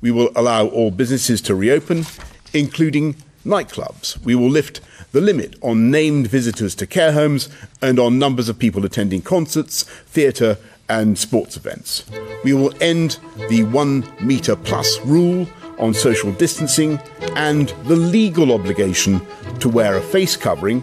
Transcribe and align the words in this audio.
We 0.00 0.10
will 0.10 0.30
allow 0.34 0.66
all 0.66 0.90
businesses 0.90 1.40
to 1.42 1.54
reopen, 1.54 2.06
including 2.52 3.16
nightclubs. 3.44 4.22
We 4.24 4.34
will 4.34 4.48
lift 4.48 4.80
the 5.12 5.20
limit 5.20 5.56
on 5.62 5.90
named 5.90 6.28
visitors 6.28 6.74
to 6.76 6.86
care 6.86 7.12
homes 7.12 7.48
and 7.82 7.98
on 7.98 8.18
numbers 8.18 8.48
of 8.48 8.58
people 8.58 8.84
attending 8.84 9.22
concerts, 9.22 9.82
theatre, 10.06 10.56
and 10.88 11.18
sports 11.18 11.56
events. 11.56 12.04
We 12.44 12.52
will 12.52 12.72
end 12.80 13.18
the 13.48 13.64
one 13.64 14.04
metre 14.20 14.56
plus 14.56 15.00
rule 15.04 15.46
on 15.78 15.94
social 15.94 16.32
distancing 16.32 16.98
and 17.36 17.68
the 17.84 17.96
legal 17.96 18.52
obligation 18.52 19.20
to 19.60 19.68
wear 19.68 19.96
a 19.96 20.00
face 20.00 20.36
covering. 20.36 20.82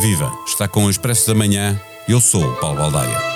Viva! 0.00 0.30
Está 0.46 0.68
com 0.68 0.84
o 0.84 0.90
Expresso 0.90 1.28
da 1.28 1.34
Manhã. 1.34 1.80
Eu 2.06 2.20
sou 2.20 2.44
o 2.44 2.56
Paulo 2.56 2.78
Baldaia. 2.78 3.33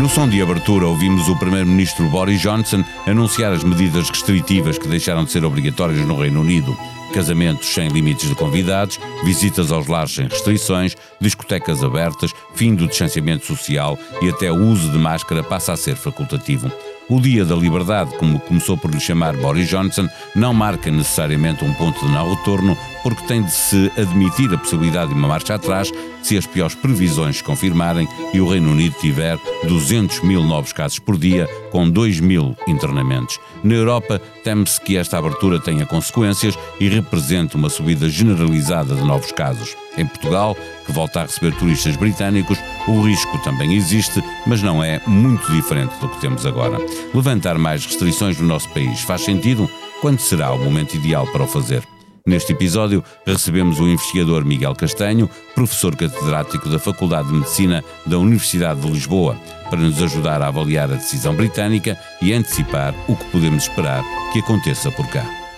No 0.00 0.08
som 0.08 0.26
de 0.26 0.40
abertura, 0.40 0.86
ouvimos 0.86 1.28
o 1.28 1.36
Primeiro-Ministro 1.36 2.08
Boris 2.08 2.40
Johnson 2.40 2.82
anunciar 3.06 3.52
as 3.52 3.62
medidas 3.62 4.08
restritivas 4.08 4.78
que 4.78 4.88
deixaram 4.88 5.24
de 5.24 5.30
ser 5.30 5.44
obrigatórias 5.44 6.06
no 6.06 6.18
Reino 6.18 6.40
Unido. 6.40 6.74
Casamentos 7.12 7.68
sem 7.68 7.86
limites 7.88 8.26
de 8.26 8.34
convidados, 8.34 8.98
visitas 9.24 9.70
aos 9.70 9.88
lares 9.88 10.14
sem 10.14 10.26
restrições, 10.26 10.96
discotecas 11.20 11.84
abertas, 11.84 12.32
fim 12.54 12.74
do 12.74 12.86
distanciamento 12.86 13.44
social 13.44 13.98
e 14.22 14.30
até 14.30 14.50
o 14.50 14.56
uso 14.56 14.90
de 14.90 14.96
máscara 14.96 15.42
passa 15.42 15.74
a 15.74 15.76
ser 15.76 15.96
facultativo. 15.96 16.72
O 17.10 17.20
Dia 17.20 17.44
da 17.44 17.56
Liberdade, 17.56 18.16
como 18.18 18.38
começou 18.38 18.76
por 18.76 18.88
lhe 18.88 19.00
chamar 19.00 19.36
Boris 19.36 19.68
Johnson, 19.68 20.08
não 20.32 20.54
marca 20.54 20.92
necessariamente 20.92 21.64
um 21.64 21.74
ponto 21.74 22.06
de 22.06 22.12
não 22.12 22.32
retorno, 22.36 22.78
porque 23.02 23.24
tem 23.24 23.42
de 23.42 23.50
se 23.50 23.90
admitir 23.98 24.54
a 24.54 24.58
possibilidade 24.58 25.12
de 25.12 25.18
uma 25.18 25.26
marcha 25.26 25.56
atrás 25.56 25.90
se 26.22 26.38
as 26.38 26.46
piores 26.46 26.76
previsões 26.76 27.38
se 27.38 27.42
confirmarem 27.42 28.06
e 28.32 28.40
o 28.40 28.48
Reino 28.48 28.70
Unido 28.70 28.94
tiver 29.00 29.36
200 29.66 30.22
mil 30.22 30.44
novos 30.44 30.72
casos 30.72 31.00
por 31.00 31.18
dia, 31.18 31.48
com 31.72 31.90
2 31.90 32.20
mil 32.20 32.56
internamentos. 32.68 33.40
Na 33.64 33.74
Europa, 33.74 34.20
teme-se 34.44 34.80
que 34.80 34.96
esta 34.96 35.18
abertura 35.18 35.58
tenha 35.58 35.86
consequências 35.86 36.56
e 36.78 36.88
represente 36.88 37.56
uma 37.56 37.68
subida 37.68 38.08
generalizada 38.08 38.94
de 38.94 39.02
novos 39.02 39.32
casos. 39.32 39.74
Em 39.96 40.06
Portugal, 40.06 40.56
que 40.86 40.92
volta 40.92 41.20
a 41.20 41.22
receber 41.24 41.54
turistas 41.56 41.96
britânicos, 41.96 42.58
o 42.86 43.02
risco 43.02 43.38
também 43.42 43.74
existe, 43.74 44.22
mas 44.46 44.62
não 44.62 44.82
é 44.82 45.00
muito 45.06 45.50
diferente 45.52 45.94
do 46.00 46.08
que 46.08 46.20
temos 46.20 46.46
agora. 46.46 46.78
Levantar 47.12 47.58
mais 47.58 47.84
restrições 47.84 48.38
no 48.38 48.46
nosso 48.46 48.68
país 48.70 49.00
faz 49.00 49.22
sentido? 49.22 49.68
Quando 50.00 50.20
será 50.20 50.52
o 50.52 50.58
momento 50.58 50.94
ideal 50.94 51.26
para 51.26 51.44
o 51.44 51.46
fazer? 51.46 51.82
Neste 52.26 52.52
episódio, 52.52 53.02
recebemos 53.26 53.80
o 53.80 53.88
investigador 53.88 54.44
Miguel 54.44 54.74
Castanho, 54.74 55.28
professor 55.54 55.96
catedrático 55.96 56.68
da 56.68 56.78
Faculdade 56.78 57.28
de 57.28 57.34
Medicina 57.34 57.82
da 58.06 58.18
Universidade 58.18 58.80
de 58.80 58.90
Lisboa, 58.90 59.36
para 59.68 59.80
nos 59.80 60.02
ajudar 60.02 60.42
a 60.42 60.48
avaliar 60.48 60.92
a 60.92 60.96
decisão 60.96 61.34
britânica 61.34 61.98
e 62.20 62.32
antecipar 62.32 62.94
o 63.08 63.16
que 63.16 63.24
podemos 63.26 63.64
esperar 63.64 64.04
que 64.32 64.40
aconteça 64.40 64.90
por 64.92 65.06
cá. 65.08 65.49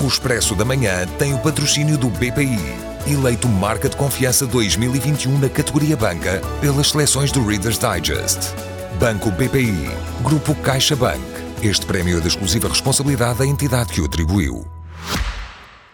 O 0.00 0.06
Expresso 0.06 0.54
da 0.54 0.64
Manhã 0.64 1.04
tem 1.18 1.34
o 1.34 1.38
patrocínio 1.40 1.98
do 1.98 2.08
BPI, 2.08 2.56
eleito 3.04 3.48
Marca 3.48 3.88
de 3.88 3.96
Confiança 3.96 4.46
2021 4.46 5.40
na 5.40 5.48
categoria 5.48 5.96
Banca 5.96 6.40
pelas 6.60 6.90
seleções 6.90 7.32
do 7.32 7.44
Reader's 7.44 7.80
Digest. 7.80 8.54
Banco 9.00 9.28
BPI, 9.32 9.90
Grupo 10.22 10.54
CaixaBank. 10.54 11.20
Este 11.60 11.84
prémio 11.84 12.18
é 12.18 12.20
de 12.20 12.28
exclusiva 12.28 12.68
responsabilidade 12.68 13.40
da 13.40 13.46
entidade 13.46 13.92
que 13.92 14.00
o 14.00 14.04
atribuiu. 14.04 14.64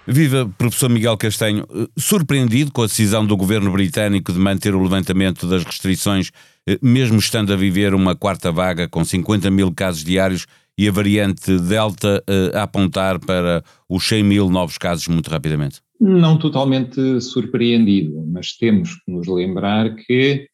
Viva, 0.06 0.52
professor 0.58 0.90
Miguel 0.90 1.16
Castanho. 1.16 1.66
Surpreendido 1.96 2.70
com 2.70 2.82
a 2.82 2.86
decisão 2.86 3.24
do 3.24 3.34
governo 3.34 3.72
britânico 3.72 4.34
de 4.34 4.38
manter 4.38 4.74
o 4.74 4.82
levantamento 4.82 5.46
das 5.46 5.64
restrições, 5.64 6.30
eh, 6.68 6.78
mesmo 6.82 7.18
estando 7.18 7.54
a 7.54 7.56
viver 7.56 7.94
uma 7.94 8.14
quarta 8.14 8.52
vaga 8.52 8.86
com 8.86 9.02
50 9.02 9.50
mil 9.50 9.72
casos 9.72 10.04
diários 10.04 10.46
e 10.78 10.88
a 10.88 10.92
variante 10.92 11.58
Delta 11.58 12.22
eh, 12.28 12.50
a 12.54 12.64
apontar 12.64 13.18
para 13.18 13.62
os 13.88 14.06
100 14.06 14.22
mil 14.22 14.50
novos 14.50 14.78
casos 14.78 15.08
muito 15.08 15.28
rapidamente? 15.30 15.80
Não 16.00 16.38
totalmente 16.38 17.20
surpreendido, 17.20 18.26
mas 18.26 18.56
temos 18.56 18.94
que 18.94 19.12
nos 19.12 19.26
lembrar 19.26 19.94
que 19.94 20.46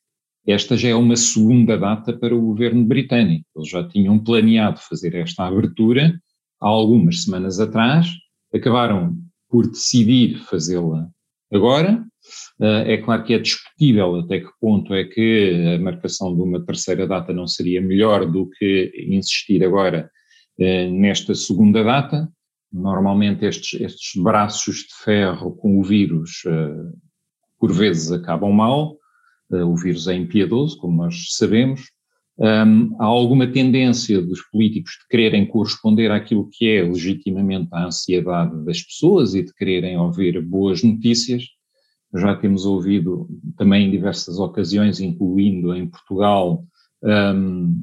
esta 0.47 0.77
já 0.77 0.89
é 0.89 0.95
uma 0.95 1.17
segunda 1.17 1.77
data 1.77 2.13
para 2.13 2.35
o 2.35 2.41
governo 2.41 2.85
britânico. 2.85 3.45
Eles 3.57 3.69
já 3.69 3.87
tinham 3.87 4.19
planeado 4.19 4.79
fazer 4.81 5.15
esta 5.15 5.47
abertura 5.47 6.19
há 6.61 6.69
algumas 6.69 7.25
semanas 7.25 7.59
atrás, 7.61 8.09
acabaram 8.55 9.17
por 9.49 9.67
decidir 9.69 10.39
fazê-la 10.39 11.09
agora. 11.53 12.05
Eh, 12.61 12.95
é 12.95 12.97
claro 12.99 13.25
que 13.25 13.35
é 13.35 13.39
discutível 13.39 14.17
até 14.17 14.41
que 14.41 14.51
ponto 14.61 14.95
é 14.95 15.05
que 15.05 15.77
a 15.77 15.83
marcação 15.83 16.35
de 16.35 16.43
uma 16.43 16.65
terceira 16.65 17.07
data 17.07 17.33
não 17.33 17.47
seria 17.47 17.81
melhor 17.81 18.31
do 18.31 18.49
que 18.51 18.93
insistir 19.09 19.65
agora 19.65 20.11
eh, 20.59 20.89
nesta 20.89 21.35
segunda 21.35 21.83
data. 21.83 22.29
Normalmente 22.73 23.45
estes, 23.45 23.81
estes 23.81 24.23
braços 24.23 24.77
de 24.77 24.95
ferro 25.05 25.53
com 25.57 25.79
o 25.79 25.83
vírus 25.83 26.43
eh, 26.47 26.93
por 27.59 27.73
vezes 27.73 28.11
acabam 28.11 28.53
mal, 28.53 28.97
o 29.51 29.77
vírus 29.77 30.07
é 30.07 30.15
impiedoso, 30.15 30.79
como 30.79 31.03
nós 31.03 31.35
sabemos, 31.35 31.83
um, 32.41 32.97
há 32.99 33.05
alguma 33.05 33.47
tendência 33.47 34.23
dos 34.23 34.41
políticos 34.51 34.93
de 34.93 35.09
quererem 35.09 35.47
corresponder 35.47 36.11
àquilo 36.11 36.49
que 36.51 36.71
é 36.71 36.83
legitimamente 36.83 37.69
a 37.71 37.85
ansiedade 37.85 38.65
das 38.65 38.81
pessoas 38.81 39.35
e 39.35 39.43
de 39.43 39.53
quererem 39.53 39.99
ouvir 39.99 40.41
boas 40.41 40.83
notícias. 40.83 41.45
Já 42.15 42.35
temos 42.37 42.67
ouvido 42.67 43.29
também 43.57 43.87
em 43.87 43.91
diversas 43.91 44.39
ocasiões, 44.39 45.01
incluindo 45.01 45.75
em 45.75 45.87
Portugal, 45.89 46.65
um, 47.03 47.75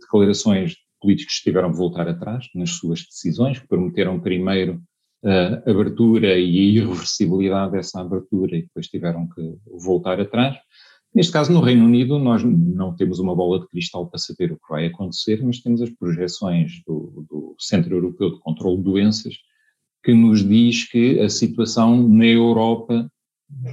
declarações 0.00 0.72
de 0.72 0.78
políticos 1.00 1.38
que 1.38 1.44
tiveram 1.44 1.70
de 1.70 1.76
voltar 1.76 2.08
atrás 2.08 2.48
nas 2.54 2.70
suas 2.70 3.04
decisões, 3.04 3.58
que 3.58 3.68
prometeram 3.68 4.20
primeiro 4.20 4.82
a 5.22 5.70
abertura 5.70 6.38
e 6.38 6.58
a 6.58 6.62
irreversibilidade 6.62 7.72
dessa 7.72 8.00
abertura 8.00 8.56
e 8.56 8.62
depois 8.62 8.86
tiveram 8.88 9.28
que 9.28 9.54
voltar 9.66 10.18
atrás. 10.18 10.56
Neste 11.14 11.32
caso, 11.32 11.52
no 11.52 11.60
Reino 11.60 11.84
Unido, 11.84 12.18
nós 12.18 12.42
não 12.42 12.94
temos 12.94 13.18
uma 13.18 13.34
bola 13.34 13.60
de 13.60 13.66
cristal 13.68 14.06
para 14.08 14.18
saber 14.18 14.52
o 14.52 14.56
que 14.56 14.68
vai 14.70 14.86
acontecer, 14.86 15.44
mas 15.44 15.60
temos 15.60 15.82
as 15.82 15.90
projeções 15.90 16.82
do, 16.86 17.26
do 17.28 17.56
Centro 17.58 17.94
Europeu 17.96 18.30
de 18.30 18.40
Controlo 18.40 18.78
de 18.78 18.84
Doenças, 18.84 19.34
que 20.02 20.14
nos 20.14 20.46
diz 20.46 20.88
que 20.90 21.20
a 21.20 21.28
situação 21.28 22.08
na 22.08 22.26
Europa, 22.26 23.10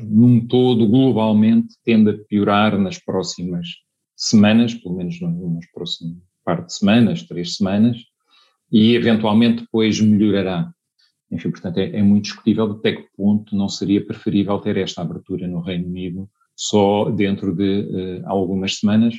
num 0.03 0.45
todo, 0.45 0.87
globalmente, 0.87 1.75
tende 1.83 2.09
a 2.11 2.17
piorar 2.27 2.77
nas 2.77 2.97
próximas 2.97 3.67
semanas, 4.15 4.73
pelo 4.73 4.95
menos 4.95 5.19
nas 5.21 5.71
próximas 5.71 6.17
par 6.43 6.65
de 6.65 6.73
semanas, 6.73 7.23
três 7.23 7.57
semanas, 7.57 7.97
e 8.71 8.95
eventualmente 8.95 9.63
depois 9.63 9.99
melhorará. 9.99 10.71
Enfim, 11.29 11.51
portanto, 11.51 11.77
é, 11.77 11.97
é 11.97 12.01
muito 12.01 12.23
discutível 12.23 12.71
até 12.71 12.93
que 12.93 13.07
ponto 13.15 13.55
não 13.55 13.67
seria 13.67 14.05
preferível 14.05 14.57
ter 14.59 14.77
esta 14.77 15.01
abertura 15.01 15.45
no 15.45 15.59
Reino 15.59 15.87
Unido 15.87 16.29
só 16.55 17.09
dentro 17.11 17.53
de 17.53 17.81
uh, 17.81 18.23
algumas 18.25 18.79
semanas, 18.79 19.13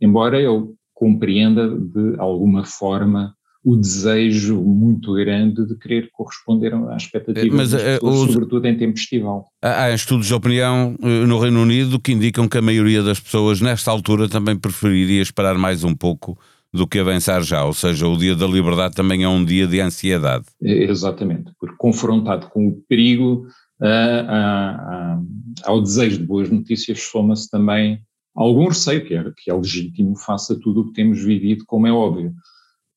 embora 0.00 0.40
eu 0.40 0.74
compreenda 0.92 1.68
de 1.68 2.18
alguma 2.18 2.64
forma 2.64 3.34
o 3.64 3.76
desejo 3.76 4.60
muito 4.60 5.14
grande 5.14 5.66
de 5.66 5.76
querer 5.76 6.10
corresponder 6.12 6.74
à 6.74 6.96
expectativa, 6.96 7.56
Mas, 7.56 7.72
pessoas, 7.72 8.28
uh, 8.28 8.32
sobretudo 8.32 8.66
em 8.66 8.76
tempo 8.76 8.98
estival. 8.98 9.46
Há 9.62 9.90
estudos 9.92 10.26
de 10.26 10.34
opinião 10.34 10.96
uh, 11.00 11.26
no 11.26 11.38
Reino 11.38 11.62
Unido 11.62 12.00
que 12.00 12.12
indicam 12.12 12.48
que 12.48 12.58
a 12.58 12.62
maioria 12.62 13.02
das 13.02 13.20
pessoas 13.20 13.60
nesta 13.60 13.90
altura 13.90 14.28
também 14.28 14.58
preferiria 14.58 15.22
esperar 15.22 15.56
mais 15.56 15.84
um 15.84 15.94
pouco 15.94 16.36
do 16.72 16.86
que 16.86 16.98
avançar 16.98 17.42
já, 17.42 17.64
ou 17.64 17.74
seja, 17.74 18.08
o 18.08 18.16
dia 18.16 18.34
da 18.34 18.46
liberdade 18.46 18.94
também 18.94 19.22
é 19.22 19.28
um 19.28 19.44
dia 19.44 19.66
de 19.66 19.78
ansiedade. 19.80 20.46
Exatamente, 20.60 21.52
porque 21.60 21.76
confrontado 21.76 22.48
com 22.48 22.66
o 22.68 22.82
perigo 22.88 23.46
uh, 23.80 25.22
ao 25.64 25.82
desejo 25.82 26.18
de 26.18 26.24
boas 26.24 26.50
notícias 26.50 27.02
soma-se 27.02 27.50
também 27.50 28.00
algum 28.34 28.68
receio, 28.68 29.04
que 29.04 29.14
é, 29.14 29.24
que 29.36 29.50
é 29.50 29.54
legítimo 29.54 30.16
face 30.16 30.54
a 30.54 30.58
tudo 30.58 30.80
o 30.80 30.86
que 30.86 30.94
temos 30.94 31.22
vivido, 31.22 31.64
como 31.66 31.86
é 31.86 31.92
óbvio. 31.92 32.32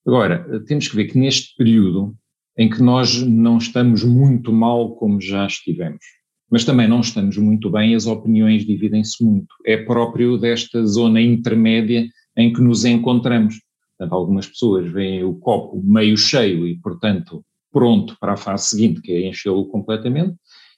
Agora, 0.06 0.64
temos 0.68 0.88
que 0.88 0.96
ver 0.96 1.06
que 1.06 1.18
neste 1.18 1.56
período 1.58 2.16
em 2.58 2.70
que 2.70 2.82
nós 2.82 3.22
não 3.24 3.58
estamos 3.58 4.04
muito 4.04 4.54
mal 4.54 4.96
como 4.96 5.20
já 5.20 5.48
estivemos, 5.48 6.06
mas 6.50 6.64
também 6.64 6.88
não 6.88 7.02
estamos 7.02 7.38
muito 7.38 7.72
bem, 7.72 7.96
as 7.96 8.06
opiniões 8.06 8.66
dividem-se 8.66 9.24
muito. 9.24 9.48
É 9.66 9.78
próprio 9.78 10.38
desta 10.38 10.86
zona 10.86 11.20
intermédia 11.20 12.08
em 12.38 12.54
que 12.54 12.62
nos 12.62 12.86
encontramos. 12.86 13.56
Portanto, 13.98 14.14
algumas 14.14 14.48
pessoas 14.48 14.92
veem 14.92 15.24
o 15.24 15.36
copo 15.36 15.82
meio 15.84 16.16
cheio 16.16 16.68
e, 16.68 16.78
portanto, 16.80 17.44
pronto 17.72 18.16
para 18.20 18.34
a 18.34 18.38
fase 18.38 18.68
seguinte, 18.68 19.02
que 19.02 19.12
é 19.12 19.28
enchê-lo 19.28 19.66
completamente, 19.66 20.36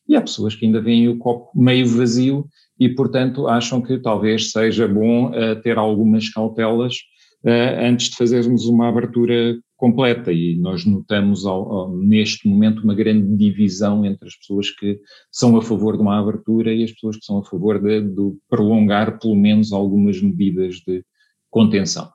e 0.08 0.16
há 0.16 0.22
pessoas 0.22 0.56
que 0.56 0.66
ainda 0.66 0.82
veem 0.82 1.10
o 1.10 1.18
copo 1.18 1.52
meio 1.54 1.86
vazio 1.86 2.48
e, 2.80 2.88
portanto, 2.88 3.48
acham 3.48 3.82
que 3.82 4.00
talvez 4.00 4.52
seja 4.52 4.88
bom 4.88 5.32
uh, 5.32 5.62
ter 5.62 5.78
algumas 5.78 6.30
cautelas 6.30 6.96
antes 7.46 8.10
de 8.10 8.18
fazermos 8.18 8.66
uma 8.66 8.90
abertura 8.90 9.58
completa 9.76 10.32
e 10.32 10.58
nós 10.60 10.86
notamos 10.86 11.46
ao, 11.46 11.72
ao, 11.72 11.98
neste 11.98 12.48
momento 12.48 12.84
uma 12.84 12.96
grande 12.96 13.38
divisão 13.38 14.04
entre 14.04 14.28
as 14.28 14.36
pessoas 14.36 14.72
que 14.72 15.00
são 15.32 15.56
a 15.56 15.62
favor 15.62 15.96
de 15.96 16.02
uma 16.02 16.20
abertura 16.20 16.74
e 16.74 16.84
as 16.84 16.92
pessoas 16.92 17.18
que 17.18 17.26
são 17.26 17.38
a 17.40 17.46
favor 17.46 17.80
de, 17.80 18.02
de 18.02 18.34
prolongar 18.50 19.20
pelo 19.20 19.36
menos 19.36 19.72
algumas 19.72 20.20
medidas 20.20 20.76
de 20.78 21.06
contenção. 21.50 22.10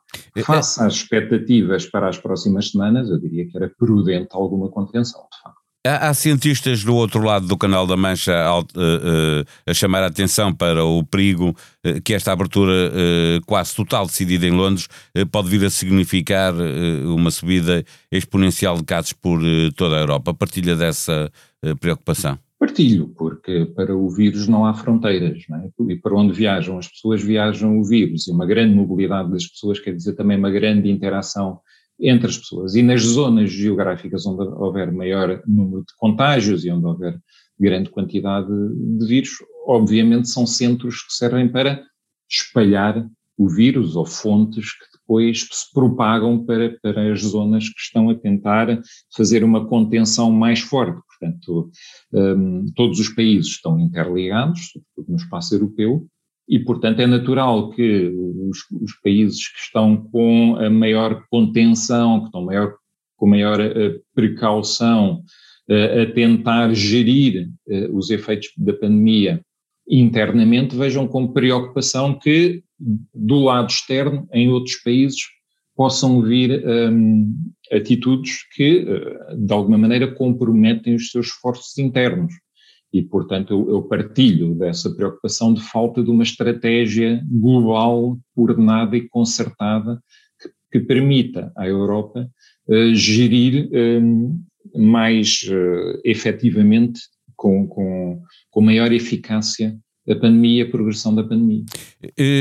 Face 0.45 0.83
às 0.83 0.95
expectativas 0.95 1.87
para 1.87 2.09
as 2.09 2.19
próximas 2.19 2.71
semanas, 2.71 3.09
eu 3.09 3.19
diria 3.19 3.49
que 3.49 3.57
era 3.57 3.73
prudente 3.79 4.29
alguma 4.33 4.69
contenção, 4.69 5.21
de 5.33 5.41
facto. 5.41 5.62
Há, 5.85 6.11
há, 6.11 6.15
cientistas 6.15 6.85
do 6.85 6.95
outro 6.95 7.21
lado 7.25 7.49
do 7.49 7.57
Canal 7.57 7.89
da 7.89 7.97
Mancha 7.97 8.33
a, 8.33 8.61
uh, 8.61 8.63
uh, 8.63 9.45
a 9.67 9.75
chamar 9.75 10.05
a 10.05 10.07
atenção 10.07 10.55
para 10.55 10.85
o 10.85 11.05
perigo 11.05 11.57
uh, 11.85 12.01
que 12.05 12.15
esta 12.15 12.31
abertura 12.31 12.73
quase 13.47 13.75
total 13.75 14.07
decidida 14.07 14.47
em 14.47 14.53
Londres 14.53 14.87
pode 15.33 15.49
vir 15.49 15.65
a 15.67 15.71
significar 15.71 16.55
uma 17.05 17.33
subida 17.33 17.85
exponencial 18.13 18.77
de 18.77 18.85
casos 18.85 19.13
por 19.13 19.41
toda 19.75 19.97
a 19.97 20.01
Europa. 20.01 20.33
Partilha 20.33 20.77
dessa 20.77 21.31
preocupação? 21.81 22.39
Partilho, 22.61 23.09
porque 23.09 23.67
para 23.67 23.97
o 23.97 24.09
vírus 24.09 24.47
não 24.47 24.65
há 24.65 24.73
fronteiras, 24.75 25.43
não 25.49 25.59
é? 25.59 25.69
e 25.93 25.97
para 25.97 26.15
onde 26.15 26.33
viajam 26.33 26.79
as 26.79 26.87
pessoas 26.87 27.21
viajam 27.21 27.81
o 27.81 27.85
vírus, 27.85 28.29
e 28.29 28.31
uma 28.31 28.47
grande 28.47 28.75
mobilidade 28.75 29.33
das 29.33 29.47
pessoas 29.47 29.81
quer 29.81 29.95
dizer 29.95 30.15
também 30.15 30.39
uma 30.39 30.51
grande 30.51 30.89
interação 30.89 31.61
entre 32.01 32.27
as 32.27 32.39
pessoas. 32.39 32.75
E 32.75 32.83
nas 32.83 33.03
zonas 33.03 33.51
geográficas 33.51 34.27
onde 34.27 34.43
houver 34.43 34.93
maior 34.93 35.43
número 35.47 35.83
de 35.83 35.95
contágios 35.97 36.65
e 36.65 36.71
onde 36.71 36.87
houver 36.87 37.19
grande 37.59 37.91
quantidade 37.91 38.49
de 38.49 39.07
vírus, 39.07 39.31
obviamente 39.67 40.29
são 40.29 40.47
centros 40.47 41.03
que 41.03 41.15
servem 41.15 41.49
para 41.49 41.83
espalhar 42.29 43.07
o 43.37 43.49
vírus 43.49 43.97
ou 43.97 44.05
fontes 44.05 44.73
que 44.73 44.99
depois 44.99 45.49
se 45.51 45.73
propagam 45.73 46.45
para, 46.45 46.77
para 46.81 47.13
as 47.13 47.23
zonas 47.23 47.69
que 47.69 47.81
estão 47.81 48.11
a 48.11 48.15
tentar 48.15 48.81
fazer 49.15 49.45
uma 49.45 49.67
contenção 49.67 50.31
mais 50.31 50.61
forte. 50.61 51.01
Portanto, 51.07 51.71
um, 52.13 52.67
todos 52.75 52.99
os 52.99 53.09
países 53.11 53.53
estão 53.53 53.79
interligados, 53.79 54.71
sobretudo 54.73 55.11
no 55.11 55.17
espaço 55.17 55.55
europeu, 55.55 56.07
e, 56.53 56.59
portanto, 56.59 57.01
é 57.01 57.07
natural 57.07 57.71
que 57.71 58.13
os, 58.51 58.59
os, 58.83 58.93
países 59.03 59.49
que 59.49 59.59
estão 59.59 59.97
com 59.97 60.55
a 60.57 60.69
maior 60.69 61.25
contenção, 61.31 62.21
que 62.21 62.27
estão 62.27 62.45
maior, 62.45 62.75
com 63.17 63.27
maior 63.27 63.59
uh, 63.59 63.99
precaução 64.15 65.25
uh, 65.71 66.03
a 66.03 66.13
tentar 66.13 66.75
gerir 66.75 67.49
uh, 67.67 67.97
os 67.97 68.11
efeitos 68.11 68.51
da 68.55 68.75
pandemia 68.75 69.41
internamente, 69.89 70.77
vejam 70.77 71.09
com 71.09 71.33
preocupação 71.33 72.19
que, 72.19 72.63
do 73.15 73.41
lado 73.41 73.71
externo, 73.71 74.29
em 74.31 74.51
outros 74.51 74.77
países, 74.77 75.23
possam 75.75 76.21
vir 76.21 76.63
um, 76.67 77.35
atitudes 77.73 78.47
que, 78.55 78.87
de 79.39 79.53
alguma 79.55 79.79
maneira, 79.79 80.07
comprometem 80.07 80.95
os 80.95 81.11
seus 81.11 81.29
esforços 81.29 81.79
internos. 81.79 82.35
E, 82.93 83.01
portanto, 83.03 83.67
eu, 83.69 83.83
partilho 83.83 84.55
dessa 84.55 84.95
preocupação 84.95 85.55
de 85.55 85.63
falta 85.63 86.03
de 86.03 86.11
uma 86.11 86.23
estratégia 86.23 87.25
global, 87.27 88.19
coordenada 88.35 88.97
e 88.97 89.09
concertada 89.09 90.03
que, 90.39 90.79
que 90.79 90.87
permita 90.87 91.51
à 91.57 91.67
Europa 91.67 92.29
uh, 92.69 92.95
gerir 92.95 93.71
um, 93.73 94.39
mais 94.77 95.41
uh, 95.49 96.01
efetivamente, 96.05 97.01
com, 97.35 97.67
com, 97.67 98.23
com 98.51 98.61
maior 98.61 98.93
eficácia, 98.93 99.77
a 100.09 100.17
pandemia, 100.17 100.65
a 100.65 100.69
progressão 100.69 101.15
da 101.15 101.23
pandemia. 101.23 101.65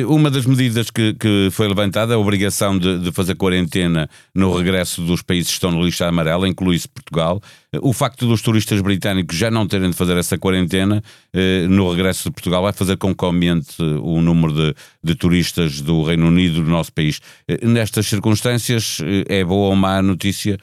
Uma 0.08 0.32
das 0.32 0.46
medidas 0.46 0.90
que, 0.90 1.14
que 1.14 1.50
foi 1.52 1.68
levantada 1.68 2.14
é 2.14 2.16
a 2.16 2.20
obrigação 2.20 2.78
de, 2.78 3.00
de, 3.00 3.12
fazer 3.12 3.36
quarentena 3.36 4.10
no 4.34 4.56
regresso 4.56 5.02
dos 5.04 5.22
países 5.22 5.50
que 5.50 5.54
estão 5.54 5.72
no 5.72 5.84
lista 5.84 6.08
amarela, 6.08 6.48
inclui-se 6.48 6.88
Portugal. 6.88 7.40
O 7.82 7.94
facto 7.94 8.28
dos 8.28 8.42
turistas 8.42 8.82
britânicos 8.82 9.38
já 9.38 9.52
não 9.52 9.68
terem 9.68 9.92
de 9.92 9.96
fazer 9.96 10.18
essa 10.18 10.38
quarentena 10.38 11.04
eh, 11.32 11.68
no 11.68 11.92
regresso 11.92 12.24
de 12.26 12.32
Portugal 12.32 12.64
vai 12.64 12.74
fazer 12.74 12.98
com 12.98 13.14
que 13.14 13.24
aumente 13.24 13.82
o 13.82 14.22
número 14.22 14.54
de, 14.54 14.76
de 15.04 15.16
turistas 15.16 15.82
do 15.82 16.04
Reino 16.04 16.28
Unido 16.28 16.64
do 16.64 16.70
nosso 16.70 16.92
país. 16.92 17.22
Eh, 17.48 17.66
nestas 17.66 18.08
circunstâncias, 18.08 18.98
eh, 19.02 19.40
é 19.40 19.46
boa 19.46 19.70
ou 19.70 19.76
má 19.76 20.02
notícia 20.02 20.58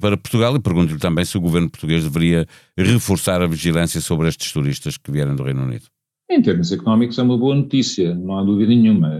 para 0.00 0.16
Portugal 0.16 0.56
e 0.56 0.60
pergunto-lhe 0.60 0.98
também 0.98 1.26
se 1.26 1.36
o 1.36 1.40
governo 1.42 1.68
português 1.68 2.04
deveria 2.04 2.46
reforçar 2.74 3.42
a 3.42 3.46
vigilância 3.46 4.00
sobre 4.00 4.28
estes 4.28 4.50
turistas 4.50 4.96
que 4.96 5.12
vierem 5.12 5.36
do 5.36 5.42
Reino 5.42 5.62
Unido. 5.62 5.93
Em 6.30 6.40
termos 6.40 6.72
económicos 6.72 7.18
é 7.18 7.22
uma 7.22 7.36
boa 7.36 7.54
notícia, 7.54 8.14
não 8.14 8.38
há 8.38 8.42
dúvida 8.42 8.70
nenhuma. 8.70 9.10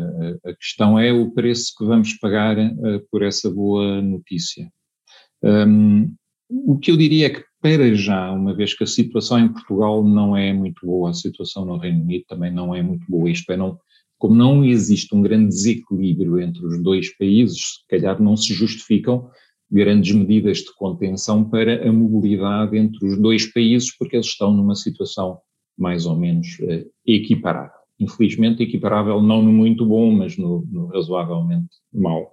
A 0.45 0.55
questão 0.55 0.99
é 0.99 1.13
o 1.13 1.31
preço 1.33 1.75
que 1.77 1.85
vamos 1.85 2.15
pagar 2.15 2.57
uh, 2.57 3.01
por 3.11 3.23
essa 3.23 3.51
boa 3.51 4.01
notícia. 4.01 4.71
Um, 5.43 6.15
o 6.49 6.79
que 6.79 6.91
eu 6.91 6.97
diria 6.97 7.27
é 7.27 7.31
que, 7.31 7.45
para 7.61 7.95
já, 7.95 8.33
uma 8.33 8.55
vez 8.55 8.75
que 8.75 8.85
a 8.85 8.87
situação 8.87 9.39
em 9.39 9.53
Portugal 9.53 10.03
não 10.03 10.35
é 10.35 10.53
muito 10.53 10.87
boa, 10.87 11.11
a 11.11 11.15
situação 11.15 11.67
no 11.67 11.77
Reino 11.77 12.03
Unido 12.03 12.25
também 12.27 12.51
não 12.51 12.75
é 12.75 12.83
muito 12.83 13.05
boa, 13.09 13.31
isto 13.31 13.51
é, 13.53 13.57
não, 13.57 13.79
como 14.19 14.35
não 14.35 14.65
existe 14.65 15.15
um 15.15 15.21
grande 15.21 15.49
desequilíbrio 15.49 16.41
entre 16.41 16.65
os 16.65 16.83
dois 16.83 17.15
países, 17.17 17.59
se 17.59 17.87
calhar 17.89 18.21
não 18.23 18.37
se 18.37 18.55
justificam 18.55 19.29
grandes 19.71 20.15
medidas 20.15 20.59
de 20.59 20.75
contenção 20.75 21.45
para 21.45 21.87
a 21.87 21.93
mobilidade 21.93 22.77
entre 22.77 23.07
os 23.07 23.19
dois 23.19 23.53
países, 23.53 23.95
porque 23.97 24.17
eles 24.17 24.27
estão 24.27 24.53
numa 24.53 24.75
situação 24.75 25.39
mais 25.77 26.07
ou 26.07 26.17
menos 26.17 26.59
uh, 26.61 26.91
equiparável. 27.07 27.85
Infelizmente, 27.99 28.63
equiparável 28.63 29.23
não 29.23 29.43
no 29.43 29.53
muito 29.53 29.87
bom, 29.87 30.11
mas 30.11 30.37
no, 30.37 30.67
no 30.71 30.87
razoavelmente 30.87 31.77
mau. 31.93 32.33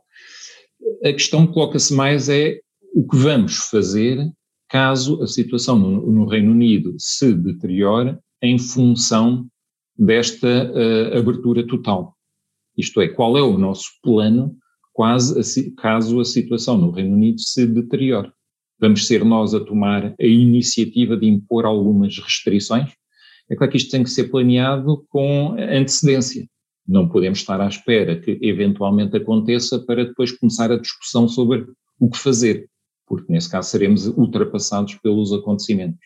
A 1.04 1.14
questão 1.14 1.46
que 1.46 1.54
coloca-se 1.54 1.94
mais 1.94 2.30
é 2.30 2.60
o 2.94 3.08
que 3.08 3.16
vamos 3.16 3.56
fazer 3.70 4.32
caso 4.70 5.22
a 5.22 5.28
situação 5.28 5.78
no, 5.78 6.12
no 6.12 6.26
Reino 6.26 6.52
Unido 6.52 6.96
se 6.98 7.34
deteriore 7.34 8.18
em 8.42 8.58
função 8.58 9.48
desta 9.98 10.48
uh, 10.48 11.18
abertura 11.18 11.66
total. 11.68 12.16
Isto 12.78 13.02
é, 13.02 13.08
qual 13.08 13.38
é 13.38 13.42
o 13.42 13.58
nosso 13.58 13.90
plano 14.02 14.56
quase 14.94 15.40
a, 15.40 15.82
caso 15.82 16.20
a 16.20 16.26
situação 16.26 16.78
no 16.78 16.92
Reino 16.92 17.16
Unido 17.16 17.40
se 17.40 17.68
deteriore? 17.68 18.32
Vamos 18.80 19.06
ser 19.06 19.24
nós 19.24 19.54
a 19.54 19.60
tomar 19.60 20.16
a 20.20 20.26
iniciativa 20.26 21.16
de 21.16 21.28
impor 21.28 21.66
algumas 21.66 22.18
restrições? 22.18 22.92
É 23.52 23.56
claro 23.56 23.70
que 23.70 23.78
isto 23.78 23.92
tem 23.92 24.02
que 24.02 24.10
ser 24.10 24.30
planeado 24.30 25.06
com 25.10 25.58
antecedência. 25.60 26.48
Não 26.88 27.10
podemos 27.10 27.40
estar 27.40 27.60
à 27.60 27.68
espera 27.68 28.18
que 28.18 28.40
eventualmente 28.42 29.18
aconteça 29.18 29.78
para 29.78 30.06
depois 30.06 30.32
começar 30.32 30.72
a 30.72 30.80
discussão 30.80 31.28
sobre 31.28 31.68
o 32.00 32.10
que 32.10 32.18
fazer, 32.18 32.70
porque 33.06 33.32
nesse 33.32 33.50
caso 33.50 33.70
seremos 33.70 34.08
ultrapassados 34.08 34.96
pelos 34.96 35.34
acontecimentos. 35.34 36.00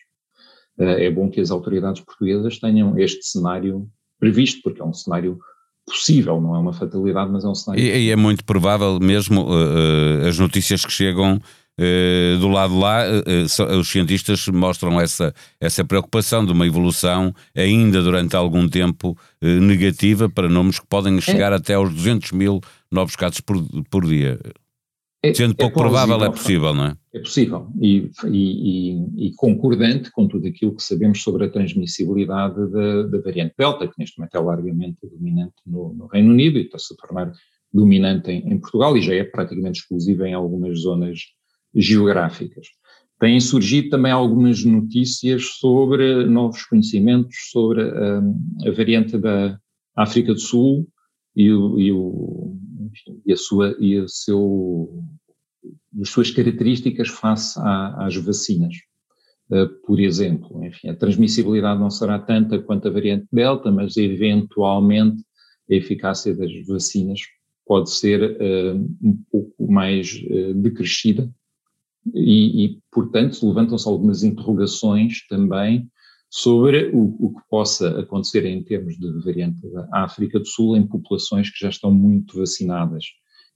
Eh, 0.78 1.06
é 1.06 1.10
bom 1.10 1.30
que 1.30 1.40
as 1.40 1.52
autoridades 1.52 2.02
portuguesas 2.02 2.58
tenham 2.58 2.98
este 2.98 3.24
cenário 3.24 3.88
previsto, 4.18 4.60
porque 4.62 4.82
é 4.82 4.84
um 4.84 4.92
cenário 4.92 5.38
possível, 5.86 6.40
não 6.40 6.56
é 6.56 6.58
uma 6.58 6.72
fatalidade, 6.72 7.30
mas 7.30 7.44
é 7.44 7.48
um 7.48 7.54
cenário. 7.54 7.82
E, 7.84 8.06
e 8.06 8.10
é 8.10 8.16
muito 8.16 8.44
provável 8.44 8.98
mesmo 8.98 9.42
uh, 9.42 10.26
as 10.26 10.36
notícias 10.36 10.84
que 10.84 10.92
chegam 10.92 11.40
do 12.40 12.48
lado 12.48 12.78
lá, 12.78 13.04
uh, 13.06 13.78
os 13.78 13.88
cientistas 13.88 14.46
mostram 14.48 15.00
essa, 15.00 15.34
essa 15.60 15.84
preocupação 15.84 16.44
de 16.44 16.52
uma 16.52 16.66
evolução 16.66 17.34
ainda 17.54 18.02
durante 18.02 18.34
algum 18.34 18.68
tempo 18.68 19.16
negativa 19.42 20.28
para 20.28 20.48
números 20.48 20.80
que 20.80 20.86
podem 20.86 21.20
chegar 21.20 21.52
é. 21.52 21.56
até 21.56 21.74
aos 21.74 21.92
200 21.92 22.32
mil 22.32 22.60
novos 22.90 23.14
casos 23.16 23.40
por, 23.40 23.62
por 23.90 24.06
dia. 24.06 24.38
É, 25.22 25.34
Sendo 25.34 25.52
é 25.52 25.56
pouco 25.56 25.78
provável, 25.78 26.22
é 26.22 26.30
possível, 26.30 26.72
não 26.72 26.86
é? 26.86 26.96
É 27.14 27.18
possível 27.18 27.68
e, 27.80 28.10
e, 28.26 28.94
e, 28.94 29.26
e, 29.26 29.34
concordante 29.34 30.10
com 30.12 30.28
tudo 30.28 30.46
aquilo 30.46 30.76
que 30.76 30.82
sabemos 30.82 31.22
sobre 31.22 31.46
a 31.46 31.50
transmissibilidade 31.50 32.70
da, 32.70 33.02
da 33.02 33.20
variante 33.20 33.54
Delta, 33.58 33.88
que 33.88 33.94
neste 33.98 34.18
momento 34.18 34.36
é 34.36 34.40
largamente 34.40 34.98
dominante 35.02 35.54
no, 35.66 35.94
no 35.94 36.06
Reino 36.06 36.30
Unido 36.30 36.58
e 36.58 36.62
está-se 36.62 36.94
a 36.94 36.96
tornar 36.96 37.32
dominante 37.72 38.30
em, 38.30 38.52
em 38.52 38.58
Portugal 38.58 38.96
e 38.96 39.02
já 39.02 39.14
é 39.14 39.24
praticamente 39.24 39.80
exclusiva 39.80 40.28
em 40.28 40.34
algumas 40.34 40.80
zonas 40.80 41.18
geográficas. 41.76 42.68
Têm 43.18 43.40
surgido 43.40 43.90
também 43.90 44.12
algumas 44.12 44.64
notícias 44.64 45.46
sobre 45.58 46.26
novos 46.26 46.64
conhecimentos 46.64 47.36
sobre 47.50 47.82
a, 47.82 48.20
hum, 48.20 48.38
a 48.66 48.70
variante 48.70 49.16
da 49.16 49.58
África 49.96 50.34
do 50.34 50.40
Sul 50.40 50.86
e, 51.34 51.50
o, 51.50 51.78
e, 51.78 51.92
o, 51.92 52.56
e 53.24 53.32
a 53.32 53.36
sua 53.36 53.76
e 53.78 53.98
a 53.98 54.08
seu 54.08 55.02
as 56.00 56.10
suas 56.10 56.30
características 56.30 57.08
face 57.08 57.58
à, 57.58 58.06
às 58.06 58.14
vacinas. 58.16 58.74
Uh, 59.50 59.68
por 59.86 59.98
exemplo, 59.98 60.62
enfim, 60.64 60.88
a 60.88 60.96
transmissibilidade 60.96 61.80
não 61.80 61.88
será 61.90 62.18
tanta 62.18 62.58
quanto 62.58 62.88
a 62.88 62.90
variante 62.90 63.26
Delta, 63.32 63.70
mas 63.70 63.96
eventualmente 63.96 65.22
a 65.70 65.74
eficácia 65.74 66.36
das 66.36 66.50
vacinas 66.66 67.20
pode 67.64 67.90
ser 67.90 68.22
uh, 68.22 68.76
um 69.02 69.16
pouco 69.30 69.72
mais 69.72 70.20
uh, 70.30 70.54
decrescida 70.54 71.32
e, 72.14 72.64
e 72.64 72.78
portanto, 72.90 73.46
levantam-se 73.46 73.88
algumas 73.88 74.22
interrogações 74.22 75.26
também 75.28 75.88
sobre 76.30 76.90
o, 76.92 77.16
o, 77.18 77.34
que 77.34 77.40
possa 77.48 78.00
acontecer 78.00 78.44
em 78.44 78.62
termos 78.62 78.96
de 78.98 79.10
variante 79.24 79.60
da 79.70 79.88
África 79.92 80.38
do 80.38 80.46
Sul 80.46 80.76
em 80.76 80.86
populações 80.86 81.50
que 81.50 81.58
já 81.60 81.68
estão 81.68 81.92
muito 81.92 82.38
vacinadas. 82.38 83.04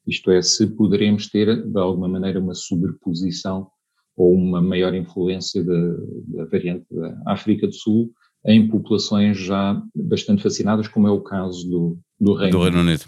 Isto 0.07 0.31
é, 0.31 0.41
se 0.41 0.67
poderemos 0.67 1.29
ter, 1.29 1.67
de 1.67 1.79
alguma 1.79 2.09
maneira, 2.09 2.41
uma 2.41 2.55
sobreposição 2.55 3.69
ou 4.17 4.35
uma 4.35 4.61
maior 4.61 4.95
influência 4.95 5.65
da, 5.65 5.97
da 6.29 6.45
variante 6.47 6.87
da 6.91 7.23
África 7.27 7.67
do 7.67 7.75
Sul 7.75 8.13
em 8.47 8.69
populações 8.69 9.39
já 9.39 9.81
bastante 9.95 10.43
vacinadas, 10.43 10.89
como 10.89 11.07
é 11.07 11.11
o 11.11 11.21
caso 11.21 11.69
do, 11.69 11.99
do 12.19 12.35
Reino, 12.35 12.59
do 12.59 12.63
Reino 12.63 12.81
Unido. 12.81 13.05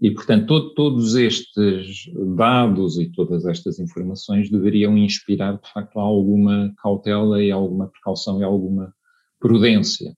E, 0.00 0.10
portanto, 0.10 0.46
todo, 0.46 0.74
todos 0.74 1.14
estes 1.14 2.10
dados 2.36 2.98
e 2.98 3.10
todas 3.10 3.46
estas 3.46 3.78
informações 3.78 4.50
deveriam 4.50 4.96
inspirar, 4.96 5.58
de 5.58 5.72
facto, 5.72 5.98
alguma 5.98 6.72
cautela 6.82 7.42
e 7.42 7.50
alguma 7.50 7.88
precaução 7.88 8.40
e 8.40 8.44
alguma 8.44 8.92
prudência. 9.40 10.14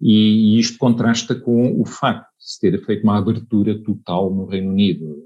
E, 0.00 0.56
e 0.56 0.58
isto 0.58 0.78
contrasta 0.78 1.34
com 1.34 1.78
o 1.80 1.84
facto 1.84 2.28
de 2.38 2.52
se 2.52 2.60
ter 2.60 2.84
feito 2.84 3.02
uma 3.02 3.18
abertura 3.18 3.82
total 3.82 4.34
no 4.34 4.46
Reino 4.46 4.70
Unido. 4.70 5.16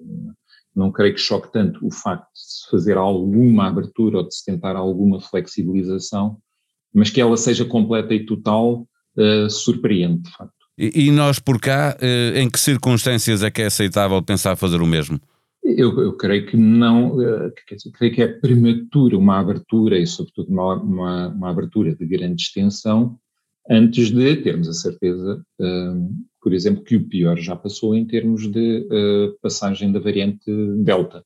Não 0.74 0.90
creio 0.90 1.14
que 1.14 1.20
choque 1.20 1.52
tanto 1.52 1.86
o 1.86 1.90
facto 1.90 2.32
de 2.32 2.40
se 2.40 2.70
fazer 2.70 2.96
alguma 2.96 3.68
abertura 3.68 4.18
ou 4.18 4.26
de 4.26 4.34
se 4.34 4.44
tentar 4.44 4.74
alguma 4.74 5.20
flexibilização, 5.20 6.38
mas 6.92 7.10
que 7.10 7.20
ela 7.20 7.36
seja 7.36 7.64
completa 7.64 8.14
e 8.14 8.24
total, 8.24 8.88
uh, 9.16 9.50
surpreende, 9.50 10.22
de 10.22 10.30
facto. 10.30 10.61
E, 10.78 11.06
e 11.06 11.10
nós 11.10 11.38
por 11.38 11.60
cá, 11.60 11.96
uh, 12.00 12.38
em 12.38 12.50
que 12.50 12.58
circunstâncias 12.58 13.42
é 13.42 13.50
que 13.50 13.62
é 13.62 13.66
aceitável 13.66 14.22
pensar 14.22 14.56
fazer 14.56 14.80
o 14.80 14.86
mesmo? 14.86 15.20
Eu, 15.62 15.98
eu 16.00 16.16
creio 16.16 16.46
que 16.46 16.56
não, 16.56 17.16
uh, 17.16 17.52
creio 17.94 18.14
que 18.14 18.22
é 18.22 18.28
prematura 18.28 19.16
uma 19.16 19.38
abertura 19.38 19.98
e 19.98 20.06
sobretudo 20.06 20.50
uma, 20.50 20.74
uma, 20.82 21.28
uma 21.28 21.50
abertura 21.50 21.94
de 21.94 22.06
grande 22.06 22.42
extensão 22.42 23.18
antes 23.70 24.10
de 24.10 24.36
termos 24.36 24.68
a 24.68 24.72
certeza, 24.72 25.40
por 26.42 26.52
exemplo, 26.52 26.82
que 26.82 26.96
o 26.96 27.08
pior 27.08 27.38
já 27.38 27.54
passou 27.54 27.94
em 27.94 28.04
termos 28.04 28.50
de 28.50 28.88
passagem 29.40 29.92
da 29.92 30.00
variante 30.00 30.50
Delta. 30.82 31.22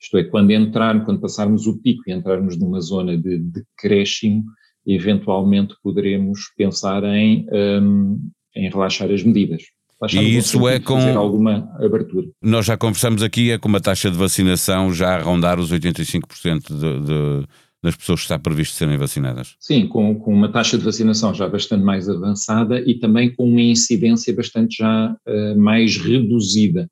Isto 0.00 0.18
é, 0.18 0.24
quando 0.24 0.50
entrar, 0.52 1.04
quando 1.04 1.20
passarmos 1.20 1.66
o 1.66 1.78
pico 1.80 2.02
e 2.06 2.12
entrarmos 2.12 2.56
numa 2.56 2.80
zona 2.80 3.16
de 3.16 3.38
decréscimo, 3.38 4.44
eventualmente 4.86 5.74
poderemos 5.82 6.52
pensar 6.56 7.02
em, 7.04 7.46
um, 7.52 8.30
em 8.58 8.68
relaxar 8.68 9.10
as 9.10 9.22
medidas. 9.22 9.62
Relaxar 10.00 10.22
e 10.22 10.36
isso 10.36 10.68
é 10.68 10.78
com 10.78 10.98
alguma 11.16 11.70
abertura. 11.80 12.26
Nós 12.42 12.66
já 12.66 12.76
conversamos 12.76 13.22
aqui, 13.22 13.50
é 13.50 13.58
com 13.58 13.68
uma 13.68 13.80
taxa 13.80 14.10
de 14.10 14.16
vacinação 14.16 14.92
já 14.92 15.16
a 15.16 15.22
rondar 15.22 15.58
os 15.58 15.72
85% 15.72 16.68
de, 16.68 17.06
de, 17.06 17.46
das 17.82 17.96
pessoas 17.96 18.20
que 18.20 18.24
está 18.24 18.38
previsto 18.38 18.74
serem 18.76 18.96
vacinadas. 18.96 19.56
Sim, 19.58 19.86
com, 19.86 20.14
com 20.18 20.32
uma 20.32 20.50
taxa 20.50 20.78
de 20.78 20.84
vacinação 20.84 21.34
já 21.34 21.48
bastante 21.48 21.84
mais 21.84 22.08
avançada 22.08 22.80
e 22.80 22.98
também 22.98 23.34
com 23.34 23.48
uma 23.48 23.60
incidência 23.60 24.34
bastante 24.34 24.76
já 24.78 25.16
uh, 25.26 25.58
mais 25.58 25.96
reduzida. 25.96 26.88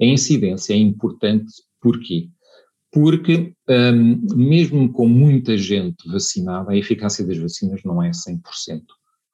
A 0.00 0.04
incidência 0.04 0.72
é 0.72 0.76
importante 0.76 1.52
porquê? 1.80 2.28
porque 2.90 3.54
um, 3.68 4.36
mesmo 4.36 4.90
com 4.92 5.06
muita 5.06 5.56
gente 5.56 6.08
vacinada, 6.08 6.72
a 6.72 6.76
eficácia 6.76 7.24
das 7.24 7.36
vacinas 7.36 7.82
não 7.84 8.02
é 8.02 8.10
100%, 8.10 8.40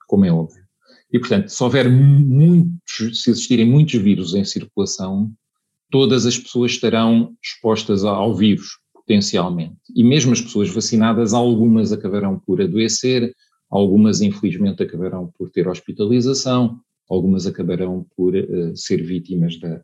como 0.07 0.25
é 0.25 0.33
óbvio. 0.33 0.64
E, 1.13 1.19
portanto, 1.19 1.49
se 1.49 1.63
houver 1.63 1.89
muitos, 1.89 3.23
se 3.23 3.31
existirem 3.31 3.67
muitos 3.67 3.95
vírus 4.01 4.35
em 4.35 4.45
circulação, 4.45 5.33
todas 5.91 6.27
as 6.27 6.37
pessoas 6.37 6.73
estarão 6.73 7.37
expostas 7.43 8.05
ao 8.05 8.35
vírus, 8.35 8.79
potencialmente. 8.93 9.77
E 9.95 10.03
mesmo 10.03 10.33
as 10.33 10.41
pessoas 10.41 10.69
vacinadas, 10.69 11.33
algumas 11.33 11.93
acabarão 11.93 12.39
por 12.39 12.61
adoecer, 12.61 13.35
algumas, 13.71 14.21
infelizmente, 14.21 14.83
acabarão 14.83 15.33
por 15.39 15.51
ter 15.51 15.69
hospitalização, 15.69 16.81
algumas 17.09 17.47
acabarão 17.47 18.07
por 18.17 18.35
uh, 18.35 18.77
ser 18.77 19.03
vítimas 19.03 19.59
da, 19.59 19.83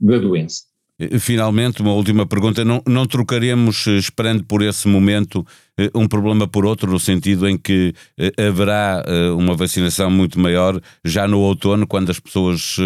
da 0.00 0.18
doença. 0.18 0.71
Eh, 0.98 1.18
finalmente, 1.18 1.82
uma 1.82 1.92
última 1.92 2.26
pergunta. 2.26 2.64
Não, 2.64 2.82
não 2.86 3.06
trocaremos, 3.06 3.86
eh, 3.86 3.96
esperando 3.96 4.44
por 4.44 4.62
esse 4.62 4.86
momento, 4.88 5.44
eh, 5.78 5.90
um 5.94 6.06
problema 6.06 6.46
por 6.46 6.64
outro, 6.64 6.90
no 6.90 6.98
sentido 7.00 7.48
em 7.48 7.56
que 7.56 7.94
haverá 8.38 9.04
uma 9.36 9.54
vacinação 9.54 10.10
muito 10.10 10.38
maior 10.38 10.80
já 11.04 11.26
no 11.26 11.40
outono, 11.40 11.86
quando 11.86 12.10
as 12.10 12.20
pessoas 12.20 12.76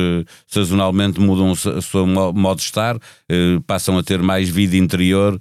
sazonalmente 0.46 1.20
mudam 1.20 1.50
o 1.50 1.56
seu 1.56 2.06
modo 2.06 2.56
de 2.56 2.62
estar, 2.62 2.96
passam 3.66 3.98
a 3.98 4.02
ter 4.02 4.22
mais 4.22 4.48
vida 4.48 4.76
interior, 4.76 5.38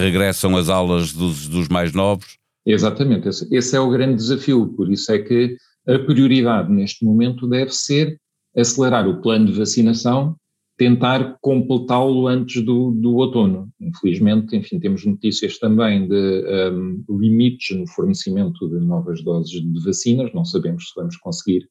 regressam 0.00 0.56
às 0.56 0.68
aulas 0.68 1.12
dos, 1.12 1.48
dos 1.48 1.68
mais 1.68 1.92
novos? 1.92 2.38
Exatamente, 2.64 3.28
esse, 3.28 3.54
esse 3.54 3.76
é 3.76 3.80
o 3.80 3.90
grande 3.90 4.16
desafio. 4.16 4.68
Por 4.76 4.90
isso 4.90 5.10
é 5.12 5.18
que 5.18 5.56
a 5.88 5.98
prioridade 5.98 6.72
neste 6.72 7.04
momento 7.04 7.48
deve 7.48 7.72
ser 7.72 8.18
acelerar 8.56 9.08
o 9.08 9.20
plano 9.20 9.46
de 9.46 9.52
vacinação 9.52 10.36
tentar 10.76 11.38
completá-lo 11.40 12.26
antes 12.26 12.62
do, 12.62 12.90
do 12.90 13.16
outono. 13.16 13.70
Infelizmente, 13.80 14.54
enfim, 14.54 14.78
temos 14.78 15.04
notícias 15.04 15.58
também 15.58 16.06
de 16.06 16.44
um, 16.70 17.04
limites 17.18 17.76
no 17.76 17.86
fornecimento 17.88 18.68
de 18.68 18.84
novas 18.84 19.22
doses 19.22 19.62
de 19.62 19.84
vacinas, 19.84 20.32
não 20.34 20.44
sabemos 20.44 20.88
se 20.88 20.92
vamos 20.94 21.16
conseguir 21.16 21.66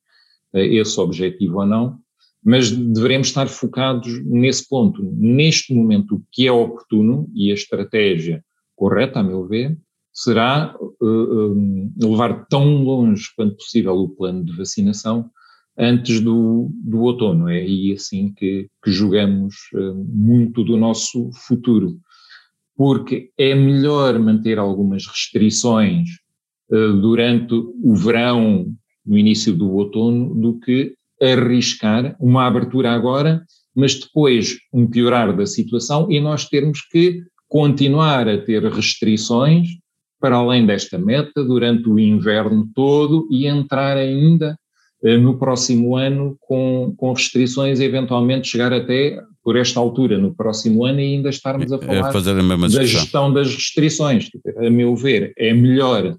uh, 0.53 0.59
esse 0.59 0.99
objetivo 0.99 1.59
ou 1.59 1.65
não, 1.65 1.99
mas 2.43 2.71
devemos 2.71 3.27
estar 3.27 3.47
focados 3.47 4.23
nesse 4.25 4.67
ponto. 4.67 5.03
Neste 5.03 5.73
momento, 5.73 6.15
o 6.15 6.23
que 6.31 6.47
é 6.47 6.51
oportuno 6.51 7.29
e 7.33 7.51
a 7.51 7.55
estratégia 7.55 8.43
correta, 8.75 9.19
a 9.19 9.23
meu 9.23 9.47
ver, 9.47 9.77
será 10.11 10.75
uh, 10.79 11.51
um, 11.53 11.93
levar 12.01 12.45
tão 12.47 12.83
longe 12.83 13.25
quanto 13.35 13.57
possível 13.57 13.95
o 13.95 14.09
plano 14.09 14.43
de 14.43 14.55
vacinação 14.55 15.29
antes 15.77 16.21
do, 16.21 16.69
do 16.73 17.01
outono. 17.01 17.49
É 17.49 17.57
aí 17.57 17.93
assim 17.93 18.33
que, 18.33 18.67
que 18.83 18.91
jogamos 18.91 19.55
uh, 19.73 19.93
muito 20.07 20.63
do 20.63 20.77
nosso 20.77 21.29
futuro, 21.47 21.97
porque 22.75 23.29
é 23.37 23.53
melhor 23.53 24.17
manter 24.19 24.57
algumas 24.57 25.05
restrições 25.05 26.09
uh, 26.71 26.93
durante 27.01 27.53
o 27.53 27.95
verão, 27.95 28.65
no 29.05 29.17
início 29.17 29.53
do 29.53 29.71
outono, 29.71 30.33
do 30.33 30.59
que 30.59 30.95
arriscar 31.21 32.15
uma 32.19 32.45
abertura 32.45 32.91
agora, 32.91 33.45
mas 33.75 33.99
depois 33.99 34.57
um 34.73 34.87
piorar 34.87 35.35
da 35.35 35.45
situação 35.45 36.09
e 36.09 36.19
nós 36.19 36.47
termos 36.47 36.81
que 36.81 37.21
continuar 37.47 38.27
a 38.27 38.37
ter 38.37 38.63
restrições 38.63 39.67
para 40.19 40.37
além 40.37 40.65
desta 40.65 40.97
meta 40.97 41.43
durante 41.43 41.87
o 41.87 41.99
inverno 41.99 42.67
todo 42.73 43.27
e 43.29 43.45
entrar 43.45 43.97
ainda 43.97 44.51
eh, 44.53 44.64
no 45.03 45.37
próximo 45.37 45.95
ano 45.95 46.35
com, 46.39 46.93
com 46.97 47.13
restrições 47.13 47.79
e 47.79 47.83
eventualmente 47.83 48.47
chegar 48.47 48.73
até 48.73 49.21
por 49.43 49.55
esta 49.55 49.79
altura 49.79 50.17
no 50.17 50.33
próximo 50.33 50.83
ano 50.85 50.99
e 50.99 51.15
ainda 51.15 51.29
estarmos 51.29 51.71
a 51.71 51.75
é, 51.75 51.79
falar 51.79 52.09
a 52.09 52.11
da 52.67 52.83
gestão 52.83 53.31
das 53.31 53.53
restrições. 53.53 54.29
A 54.57 54.69
meu 54.69 54.95
ver, 54.95 55.33
é 55.37 55.53
melhor 55.53 56.17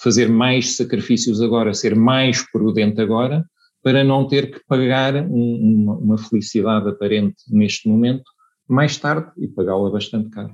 fazer 0.00 0.28
mais 0.28 0.76
sacrifícios 0.76 1.42
agora, 1.42 1.74
ser 1.74 1.96
mais 1.96 2.48
prudente 2.52 3.00
agora, 3.00 3.44
para 3.82 4.04
não 4.04 4.28
ter 4.28 4.50
que 4.50 4.60
pagar 4.68 5.16
um, 5.16 5.82
uma, 5.82 5.96
uma 5.96 6.18
felicidade 6.18 6.88
aparente 6.88 7.36
neste 7.48 7.88
momento 7.88 8.24
mais 8.68 8.96
tarde 8.96 9.30
e 9.38 9.48
pagá-la 9.48 9.90
bastante 9.90 10.28
caro. 10.30 10.52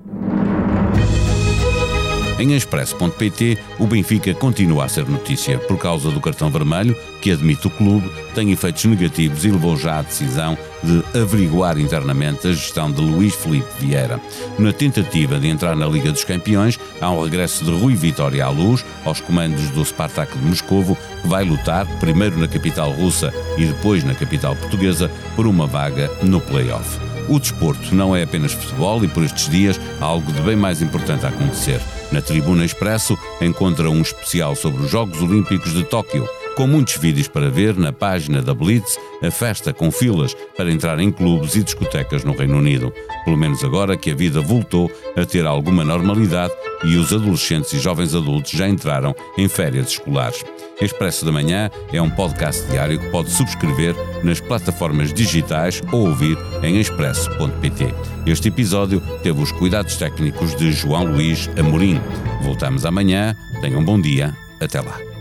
Em 2.37 2.53
expresso.pt, 2.53 3.59
o 3.79 3.87
Benfica 3.87 4.35
continua 4.35 4.85
a 4.85 4.88
ser 4.88 5.07
notícia 5.07 5.57
por 5.57 5.79
causa 5.79 6.11
do 6.11 6.21
cartão 6.21 6.50
vermelho, 6.50 6.97
que 7.21 7.31
admite 7.31 7.69
o 7.69 7.71
clube, 7.71 8.11
tem 8.35 8.50
efeitos 8.50 8.85
negativos 8.87 9.45
e 9.45 9.50
levou 9.50 9.76
já 9.76 10.00
à 10.00 10.03
decisão 10.03 10.59
de 10.83 11.05
averiguar 11.17 11.79
internamente 11.79 12.49
a 12.49 12.53
gestão 12.53 12.91
de 12.91 13.00
Luís 13.00 13.37
Felipe 13.37 13.69
Vieira. 13.79 14.21
Na 14.59 14.73
tentativa 14.73 15.38
de 15.38 15.47
entrar 15.47 15.76
na 15.76 15.87
Liga 15.87 16.11
dos 16.11 16.25
Campeões, 16.25 16.79
há 17.00 17.09
um 17.09 17.23
regresso 17.23 17.64
de 17.64 17.71
Rui 17.71 17.95
Vitória 17.95 18.45
à 18.45 18.50
luz, 18.50 18.85
aos 19.05 19.21
comandos 19.21 19.71
do 19.71 19.85
Spartak 19.85 20.37
de 20.37 20.45
Moscovo, 20.45 20.99
que 21.23 21.29
vai 21.29 21.45
lutar, 21.45 21.87
primeiro 22.00 22.37
na 22.37 22.49
capital 22.49 22.91
russa 22.91 23.33
e 23.57 23.64
depois 23.64 24.03
na 24.03 24.14
capital 24.14 24.57
portuguesa, 24.57 25.09
por 25.37 25.47
uma 25.47 25.69
vaga 25.69 26.11
no 26.21 26.41
play-off. 26.41 27.13
O 27.28 27.38
desporto 27.38 27.95
não 27.95 28.14
é 28.14 28.23
apenas 28.23 28.52
futebol 28.52 29.04
e 29.04 29.09
por 29.09 29.23
estes 29.23 29.49
dias 29.49 29.81
há 30.00 30.04
algo 30.04 30.31
de 30.33 30.40
bem 30.43 30.57
mais 30.57 30.83
importante 30.83 31.25
a 31.25 31.31
acontecer. 31.31 31.81
Na 32.12 32.21
Tribuna 32.21 32.64
Expresso 32.64 33.19
encontra 33.40 33.90
um 33.90 34.02
especial 34.02 34.54
sobre 34.54 34.83
os 34.83 34.90
Jogos 34.90 35.21
Olímpicos 35.21 35.73
de 35.73 35.85
Tóquio, 35.85 36.28
com 36.56 36.66
muitos 36.66 36.96
vídeos 36.96 37.28
para 37.28 37.50
ver 37.50 37.76
na 37.76 37.92
página 37.92 38.40
da 38.40 38.54
Blitz, 38.54 38.96
a 39.23 39.30
festa 39.30 39.73
com 39.73 39.90
filas 39.90 40.34
para 40.56 40.70
entrar 40.70 40.99
em 41.00 41.11
clubes 41.11 41.56
e 41.56 41.62
discotecas 41.62 42.25
no 42.25 42.37
Reino 42.37 42.58
Unido. 42.58 42.92
Pelo 43.25 43.37
menos 43.37 43.64
agora 43.64 43.96
que 43.96 44.11
a 44.11 44.14
vida 44.14 44.40
voltou 44.40 44.90
a 45.16 45.25
ter 45.25 45.46
alguma 45.46 45.84
normalidade 45.84 46.52
e 46.84 46.96
os 46.96 47.12
adolescentes 47.12 47.73
e 47.73 47.78
jovens 47.78 48.14
adultos 48.14 48.52
já 48.52 48.68
entraram 48.68 49.14
em 49.37 49.49
férias 49.49 49.88
escolares. 49.88 50.44
Expresso 50.80 51.25
da 51.25 51.32
Manhã 51.32 51.70
é 51.92 52.02
um 52.02 52.11
podcast 52.11 52.66
diário 52.70 52.99
que 52.99 53.11
pode 53.11 53.30
subscrever 53.30 53.94
nas 54.23 54.40
plataformas 54.40 55.12
digitais 55.12 55.80
ou 55.92 56.08
ouvir 56.08 56.37
em 56.62 56.80
expresso.pt. 56.80 57.94
Este 58.26 58.49
episódio 58.49 59.00
teve 59.23 59.40
os 59.40 59.52
cuidados 59.52 59.96
técnicos 59.96 60.54
de 60.54 60.73
João 60.73 61.04
Luís 61.04 61.49
Amorim. 61.58 62.00
Voltamos 62.42 62.84
amanhã. 62.84 63.37
Tenham 63.61 63.80
um 63.80 63.84
bom 63.84 64.00
dia. 64.00 64.34
Até 64.61 64.80
lá. 64.80 65.13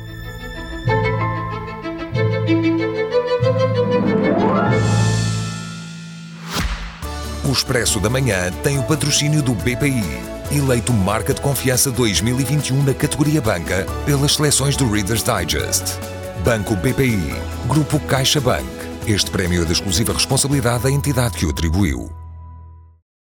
Expresso 7.63 7.97
da 7.99 8.09
Manhã 8.09 8.51
tem 8.61 8.77
o 8.77 8.83
patrocínio 8.83 9.41
do 9.41 9.53
BPI, 9.53 10.03
eleito 10.51 10.91
Marca 10.91 11.33
de 11.33 11.39
Confiança 11.39 11.89
2021 11.91 12.83
na 12.83 12.93
categoria 12.93 13.39
Banca 13.39 13.85
pelas 14.05 14.35
seleções 14.35 14.75
do 14.75 14.91
Reader's 14.91 15.23
Digest. 15.23 15.97
Banco 16.43 16.75
BPI, 16.75 17.33
Grupo 17.67 17.99
CaixaBank. 18.01 18.67
Este 19.07 19.31
prémio 19.31 19.61
é 19.61 19.65
de 19.65 19.71
exclusiva 19.71 20.11
responsabilidade 20.11 20.83
da 20.83 20.91
entidade 20.91 21.37
que 21.37 21.45
o 21.45 21.51
atribuiu. 21.51 22.22